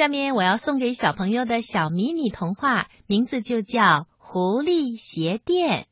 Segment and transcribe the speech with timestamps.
[0.00, 3.82] 下面我要送给小朋友的小迷你童话，名字就叫
[4.16, 5.84] 《狐狸鞋店》。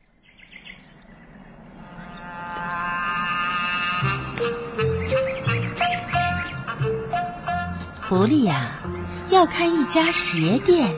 [8.09, 8.81] 狐狸呀，
[9.29, 10.97] 要开一家鞋店，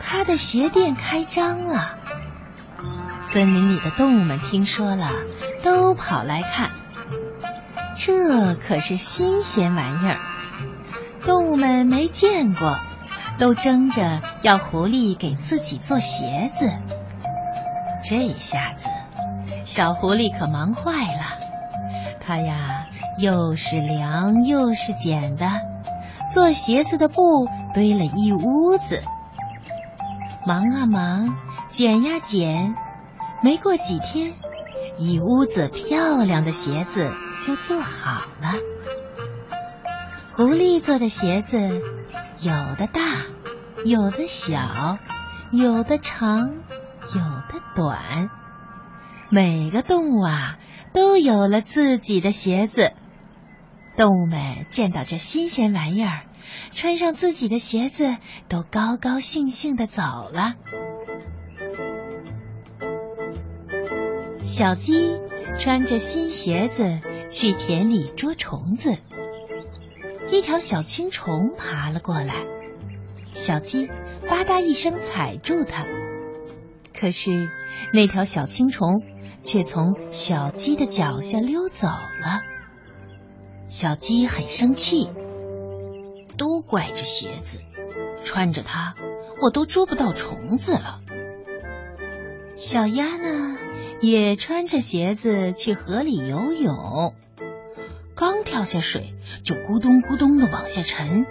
[0.00, 2.00] 他的鞋店开张了。
[3.20, 5.12] 森林里的动物们听说了，
[5.62, 6.72] 都跑来看。
[7.94, 10.18] 这可是新鲜玩意儿，
[11.24, 12.76] 动物们没见过，
[13.38, 16.70] 都争着要狐狸给自己做鞋子。
[18.02, 18.88] 这下子，
[19.64, 21.22] 小狐狸可忙坏了。
[22.20, 22.86] 它呀，
[23.18, 25.46] 又是量又是剪的，
[26.32, 29.02] 做鞋子的布堆了一屋子。
[30.46, 31.36] 忙啊忙，
[31.68, 32.74] 剪呀剪。
[33.42, 34.32] 没过几天，
[34.98, 37.10] 一屋子漂亮的鞋子
[37.44, 38.54] 就做好了。
[40.40, 43.26] 狐狸做的鞋子，有的大，
[43.84, 44.96] 有的小，
[45.52, 46.54] 有的长，
[47.14, 47.20] 有
[47.52, 48.30] 的短。
[49.28, 50.56] 每个动物啊，
[50.94, 52.94] 都有了自己的鞋子。
[53.98, 56.22] 动物们见到这新鲜玩意儿，
[56.72, 58.16] 穿上自己的鞋子，
[58.48, 60.54] 都高高兴兴的走了。
[64.38, 65.18] 小鸡
[65.58, 68.96] 穿着新鞋子去田里捉虫子，
[70.30, 72.46] 一条小青虫爬了过来，
[73.32, 75.84] 小鸡吧嗒一声踩住它，
[76.98, 77.48] 可是
[77.92, 79.02] 那条小青虫
[79.42, 82.42] 却从小鸡的脚下溜走了。
[83.66, 85.10] 小鸡很生气，
[86.38, 87.60] 都怪这鞋子，
[88.22, 88.94] 穿着它
[89.42, 91.00] 我都捉不到虫子了。
[92.56, 93.58] 小鸭呢？
[94.00, 97.14] 也穿着鞋子去河里游泳，
[98.20, 101.24] 刚跳下水就咕咚咕咚的往下沉。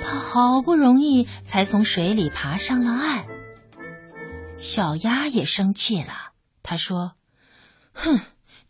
[0.00, 3.26] 他好不容易才从水里爬上了岸。
[4.56, 6.12] 小鸭也生气了，
[6.62, 7.14] 他说
[7.92, 8.20] ：“哼，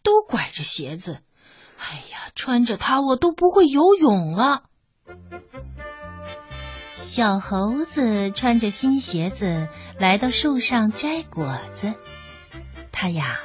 [0.03, 1.19] 都拐着鞋子！
[1.78, 4.62] 哎呀，穿着它我都不会游泳了。”
[6.97, 9.69] 小猴子穿着新鞋子
[9.99, 11.93] 来到树上摘果子。
[12.91, 13.37] 他呀，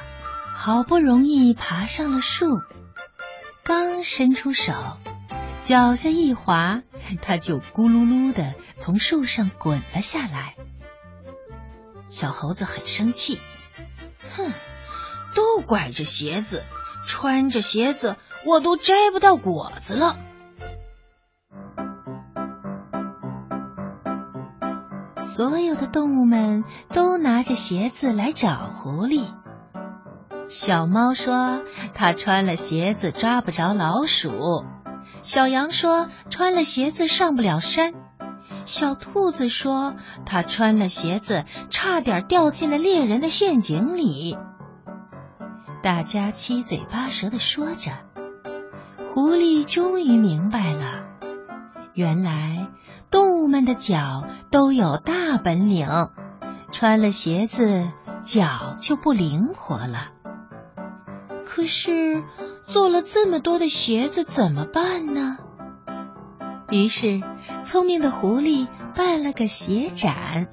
[0.56, 2.62] 好不容易爬上了树，
[3.70, 4.74] 刚伸出手，
[5.62, 6.82] 脚下一滑，
[7.22, 10.56] 他就咕噜噜的从树上滚了下来。
[12.10, 13.40] 小猴子很生气，
[14.36, 14.52] 哼，
[15.36, 16.64] 都拐着鞋子，
[17.06, 20.18] 穿着鞋子，我都摘不到果子了。
[25.22, 29.28] 所有的动物们都拿着鞋子来找狐狸。
[30.50, 31.62] 小猫说
[31.94, 34.66] ：“它穿了鞋子抓不着老鼠。”
[35.22, 37.94] 小羊说：“穿了鞋子上不了山。”
[38.66, 39.94] 小兔子说
[40.26, 44.38] ：“它穿了鞋子差点掉进了猎人的陷阱里。”
[45.84, 47.92] 大家七嘴八舌的说着，
[49.14, 51.04] 狐狸终于明白了，
[51.94, 52.68] 原来。
[53.12, 55.88] 动物们的脚都有大本领，
[56.72, 57.90] 穿了鞋子
[58.24, 60.12] 脚就不灵活了。
[61.50, 62.24] 可是
[62.68, 65.38] 做了这么多的鞋子怎么办呢？
[66.70, 67.22] 于是
[67.64, 70.48] 聪明的狐狸办了个鞋展，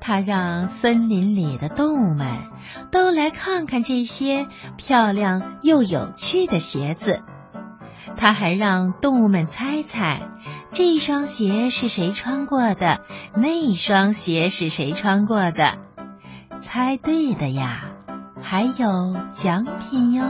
[0.00, 2.26] 他让森林里的动物们
[2.90, 4.46] 都来看看这些
[4.76, 7.22] 漂亮又有趣的鞋子。
[8.14, 10.28] 他还让动物们猜猜，
[10.72, 13.00] 这双鞋是谁穿过的，
[13.34, 15.78] 那双鞋是谁穿过的。
[16.60, 17.91] 猜对的呀，
[18.42, 20.24] 还有奖品哟。